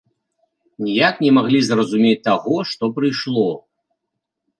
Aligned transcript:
Ніяк 0.85 1.15
не 1.25 1.29
маглі 1.37 1.59
зразумець 1.67 2.21
таго, 2.29 2.55
што 2.71 2.83
прыйшло. 2.97 3.45